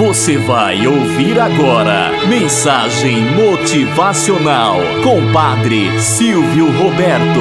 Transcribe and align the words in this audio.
Você 0.00 0.38
vai 0.38 0.86
ouvir 0.86 1.38
agora 1.38 2.10
Mensagem 2.26 3.20
Motivacional 3.34 4.76
com 5.04 5.30
Padre 5.30 6.00
Silvio 6.00 6.72
Roberto. 6.72 7.38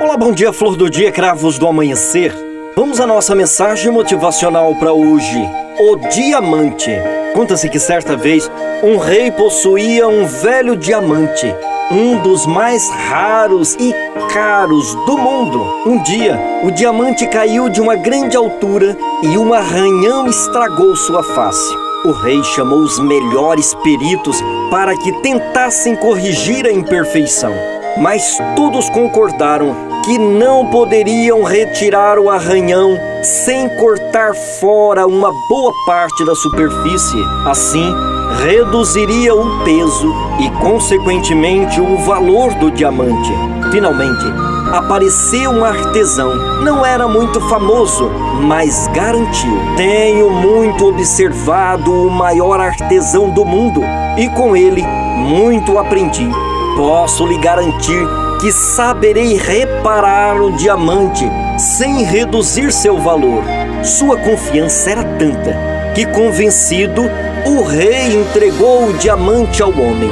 Olá, 0.00 0.16
bom 0.16 0.32
dia, 0.32 0.52
flor 0.52 0.74
do 0.76 0.90
dia, 0.90 1.12
cravos 1.12 1.56
do 1.56 1.68
amanhecer. 1.68 2.34
Vamos 2.74 2.98
à 2.98 3.06
nossa 3.06 3.32
mensagem 3.32 3.92
motivacional 3.92 4.74
para 4.74 4.92
hoje. 4.92 5.38
O 5.78 5.94
diamante. 6.08 6.90
Conta-se 7.32 7.68
que 7.68 7.78
certa 7.78 8.16
vez 8.16 8.50
um 8.82 8.98
rei 8.98 9.30
possuía 9.30 10.08
um 10.08 10.26
velho 10.26 10.74
diamante 10.74 11.54
um 11.92 12.22
dos 12.22 12.46
mais 12.46 12.88
raros 12.88 13.76
e 13.78 13.94
caros 14.32 14.94
do 15.06 15.18
mundo. 15.18 15.62
Um 15.86 16.02
dia, 16.02 16.40
o 16.64 16.70
diamante 16.70 17.26
caiu 17.26 17.68
de 17.68 17.82
uma 17.82 17.94
grande 17.96 18.34
altura 18.34 18.96
e 19.22 19.36
um 19.36 19.52
arranhão 19.52 20.26
estragou 20.26 20.96
sua 20.96 21.22
face. 21.22 21.76
O 22.06 22.12
rei 22.12 22.42
chamou 22.42 22.78
os 22.78 22.98
melhores 22.98 23.74
peritos 23.74 24.42
para 24.70 24.96
que 24.96 25.12
tentassem 25.20 25.94
corrigir 25.94 26.66
a 26.66 26.72
imperfeição, 26.72 27.52
mas 27.98 28.38
todos 28.56 28.88
concordaram 28.90 29.92
que 30.02 30.18
não 30.18 30.66
poderiam 30.66 31.44
retirar 31.44 32.18
o 32.18 32.30
arranhão 32.30 32.98
sem 33.22 33.68
cortar 33.76 34.34
fora 34.34 35.06
uma 35.06 35.30
boa 35.48 35.72
parte 35.86 36.24
da 36.24 36.34
superfície. 36.34 37.22
Assim, 37.46 37.94
reduziria 38.40 39.34
o 39.34 39.64
peso 39.64 40.12
e, 40.40 40.50
consequentemente, 40.60 41.80
o 41.80 41.98
valor 41.98 42.54
do 42.54 42.70
diamante. 42.70 43.32
Finalmente, 43.70 44.24
apareceu 44.72 45.50
um 45.50 45.64
artesão. 45.64 46.34
Não 46.62 46.84
era 46.84 47.06
muito 47.06 47.40
famoso, 47.48 48.10
mas 48.42 48.88
garantiu. 48.88 49.58
Tenho 49.76 50.30
muito 50.30 50.86
observado 50.86 51.92
o 51.92 52.10
maior 52.10 52.60
artesão 52.60 53.30
do 53.30 53.44
mundo 53.44 53.82
e 54.16 54.28
com 54.30 54.56
ele 54.56 54.82
muito 54.82 55.78
aprendi. 55.78 56.28
Posso 56.76 57.26
lhe 57.26 57.38
garantir 57.38 58.06
que 58.40 58.50
saberei 58.50 59.36
reparar 59.36 60.40
o 60.40 60.52
diamante 60.52 61.30
sem 61.58 62.02
reduzir 62.02 62.72
seu 62.72 62.98
valor. 62.98 63.44
Sua 63.84 64.16
confiança 64.16 64.90
era 64.90 65.04
tanta 65.04 65.56
que, 65.94 66.06
convencido, 66.06 67.02
o 67.44 67.62
rei 67.62 68.14
entregou 68.14 68.88
o 68.88 68.92
diamante 68.94 69.62
ao 69.62 69.70
homem. 69.70 70.10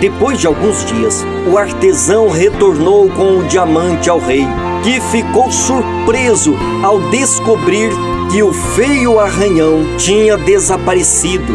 Depois 0.00 0.38
de 0.38 0.48
alguns 0.48 0.84
dias, 0.84 1.24
o 1.50 1.56
artesão 1.56 2.28
retornou 2.28 3.08
com 3.10 3.38
o 3.38 3.44
diamante 3.44 4.10
ao 4.10 4.18
rei, 4.18 4.44
que 4.82 5.00
ficou 5.00 5.50
surpreso 5.52 6.56
ao 6.82 6.98
descobrir 7.10 7.92
que 8.32 8.42
o 8.42 8.52
feio 8.52 9.20
arranhão 9.20 9.96
tinha 9.96 10.36
desaparecido 10.36 11.52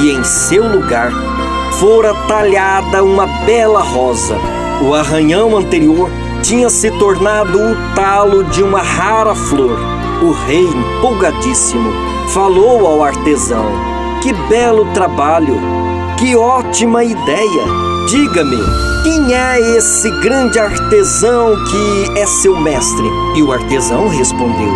e 0.00 0.12
em 0.12 0.24
seu 0.24 0.66
lugar 0.66 1.12
fora 1.78 2.14
talhada 2.26 3.04
uma 3.04 3.26
bela 3.44 3.82
rosa. 3.82 4.36
O 4.80 4.94
arranhão 4.94 5.56
anterior 5.56 6.10
tinha 6.42 6.70
se 6.70 6.90
tornado 6.92 7.58
o 7.60 7.94
talo 7.94 8.44
de 8.44 8.62
uma 8.62 8.80
rara 8.80 9.34
flor. 9.34 9.78
O 10.22 10.32
rei, 10.46 10.64
empolgadíssimo, 10.64 11.92
falou 12.32 12.86
ao 12.86 13.04
artesão 13.04 13.97
que 14.20 14.32
belo 14.48 14.86
trabalho! 14.92 15.58
Que 16.18 16.36
ótima 16.36 17.04
ideia! 17.04 17.64
Diga-me, 18.08 18.58
quem 19.02 19.34
é 19.34 19.76
esse 19.76 20.10
grande 20.22 20.58
artesão 20.58 21.54
que 21.64 22.18
é 22.18 22.26
seu 22.26 22.58
mestre? 22.58 23.06
E 23.36 23.42
o 23.42 23.52
artesão 23.52 24.08
respondeu: 24.08 24.72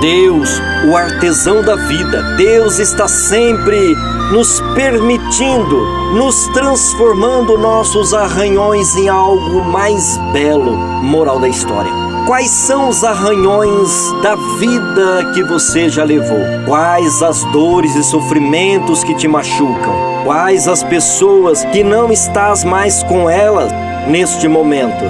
Deus, 0.00 0.48
o 0.90 0.96
artesão 0.96 1.62
da 1.62 1.76
vida. 1.76 2.22
Deus 2.36 2.78
está 2.78 3.06
sempre 3.06 3.94
nos 4.32 4.60
permitindo, 4.74 5.84
nos 6.14 6.48
transformando 6.48 7.56
nossos 7.56 8.12
arranhões 8.12 8.96
em 8.96 9.08
algo 9.08 9.62
mais 9.62 10.18
belo. 10.32 10.72
Moral 11.02 11.38
da 11.38 11.48
história. 11.48 12.11
Quais 12.26 12.50
são 12.50 12.88
os 12.88 13.02
arranhões 13.02 14.12
da 14.22 14.36
vida 14.58 15.32
que 15.34 15.42
você 15.42 15.88
já 15.88 16.04
levou? 16.04 16.38
Quais 16.66 17.20
as 17.20 17.42
dores 17.46 17.96
e 17.96 18.04
sofrimentos 18.04 19.02
que 19.02 19.14
te 19.14 19.26
machucam? 19.26 19.92
Quais 20.24 20.68
as 20.68 20.84
pessoas 20.84 21.64
que 21.66 21.82
não 21.82 22.12
estás 22.12 22.62
mais 22.62 23.02
com 23.02 23.28
elas 23.28 23.72
neste 24.06 24.46
momento? 24.46 25.04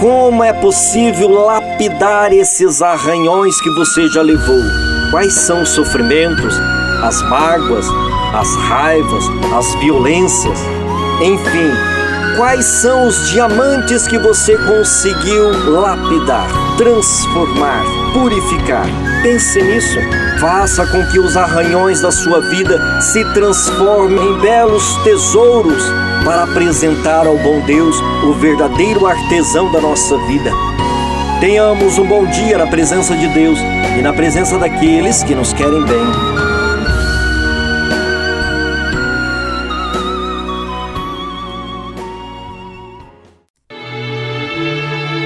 Como 0.00 0.42
é 0.42 0.54
possível 0.54 1.28
lapidar 1.28 2.32
esses 2.32 2.80
arranhões 2.80 3.60
que 3.60 3.70
você 3.70 4.08
já 4.08 4.22
levou? 4.22 4.62
Quais 5.10 5.34
são 5.34 5.62
os 5.62 5.68
sofrimentos, 5.68 6.58
as 7.02 7.20
mágoas, 7.28 7.86
as 8.32 8.56
raivas, 8.56 9.24
as 9.54 9.74
violências? 9.76 10.58
Enfim, 11.22 11.93
Quais 12.36 12.64
são 12.64 13.06
os 13.06 13.30
diamantes 13.30 14.08
que 14.08 14.18
você 14.18 14.56
conseguiu 14.58 15.70
lapidar, 15.70 16.48
transformar, 16.76 17.84
purificar? 18.12 18.86
Pense 19.22 19.62
nisso. 19.62 20.00
Faça 20.40 20.84
com 20.84 21.06
que 21.06 21.20
os 21.20 21.36
arranhões 21.36 22.00
da 22.00 22.10
sua 22.10 22.40
vida 22.40 23.00
se 23.00 23.24
transformem 23.34 24.18
em 24.18 24.40
belos 24.40 24.96
tesouros 25.04 25.84
para 26.24 26.42
apresentar 26.42 27.24
ao 27.24 27.38
bom 27.38 27.60
Deus 27.60 27.96
o 28.24 28.32
verdadeiro 28.32 29.06
artesão 29.06 29.70
da 29.70 29.80
nossa 29.80 30.18
vida. 30.26 30.50
Tenhamos 31.38 31.98
um 31.98 32.06
bom 32.06 32.26
dia 32.26 32.58
na 32.58 32.66
presença 32.66 33.16
de 33.16 33.28
Deus 33.28 33.60
e 33.96 34.02
na 34.02 34.12
presença 34.12 34.58
daqueles 34.58 35.22
que 35.22 35.36
nos 35.36 35.52
querem 35.52 35.84
bem. 35.84 36.63